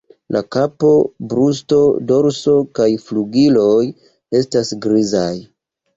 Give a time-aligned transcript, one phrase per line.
[0.35, 0.93] La kapo,
[1.33, 1.77] brusto,
[2.11, 3.87] dorso kaj la flugiloj
[4.41, 5.31] estas grizaj.